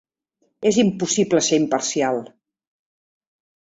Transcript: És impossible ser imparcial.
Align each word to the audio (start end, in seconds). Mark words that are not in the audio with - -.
És 0.69 0.79
impossible 0.85 1.43
ser 1.51 1.61
imparcial. 1.67 2.21